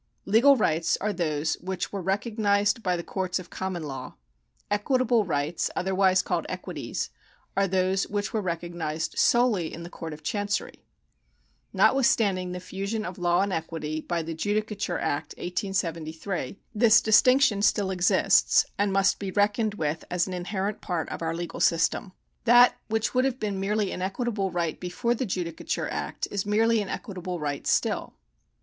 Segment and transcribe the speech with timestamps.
[0.25, 4.15] Legal rights are those which were recognised by the courts of common law.
[4.71, 7.11] Equitable rights (otherwise called equities)
[7.55, 10.83] are those which were recognised solely in the Court of Chancery.
[11.71, 16.99] Notwith standing the fusion of law and equity by the Judicatm e Act, 1873, this
[16.99, 21.59] distinction still exists, and must be reckoned with as an inherent part of our legal
[21.59, 22.11] system.
[22.45, 24.49] That which 218 THE KINDS OF LEGAL RIGHTS[§ 85 would have been merely an equitable
[24.51, 28.15] right before the Judicature Act is merely an equitable right still.